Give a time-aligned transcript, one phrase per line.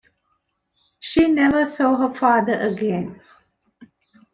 [0.99, 3.21] She never saw her father again.